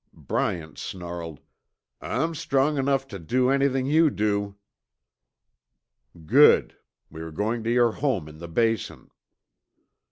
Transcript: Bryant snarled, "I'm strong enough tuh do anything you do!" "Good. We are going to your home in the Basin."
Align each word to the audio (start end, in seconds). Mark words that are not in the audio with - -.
Bryant 0.17 0.79
snarled, 0.79 1.41
"I'm 2.01 2.33
strong 2.33 2.79
enough 2.79 3.07
tuh 3.07 3.19
do 3.19 3.51
anything 3.51 3.85
you 3.85 4.09
do!" 4.09 4.55
"Good. 6.25 6.75
We 7.11 7.21
are 7.21 7.29
going 7.31 7.63
to 7.65 7.71
your 7.71 7.91
home 7.91 8.27
in 8.27 8.39
the 8.39 8.47
Basin." 8.47 9.11